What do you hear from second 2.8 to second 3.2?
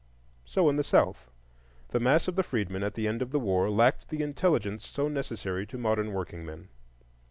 at the